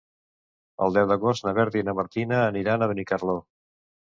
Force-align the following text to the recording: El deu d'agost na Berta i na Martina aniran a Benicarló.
El 0.85 0.95
deu 0.95 1.09
d'agost 1.11 1.45
na 1.47 1.53
Berta 1.59 1.79
i 1.81 1.83
na 1.91 1.95
Martina 1.99 2.41
aniran 2.47 2.87
a 2.87 2.89
Benicarló. 2.93 3.37